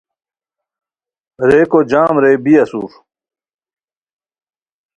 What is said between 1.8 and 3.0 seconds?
جام رے بی اسور